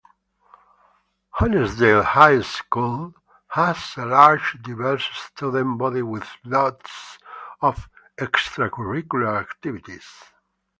Honesdale 1.39 2.01
High 2.03 2.41
school 2.41 3.13
has 3.49 3.77
a 3.97 4.05
large 4.07 4.59
diverse 4.63 5.03
student 5.13 5.77
body 5.77 6.01
with 6.01 6.27
lots 6.43 7.19
of 7.61 7.87
extracurricular 8.17 9.39
activities. 9.39 10.07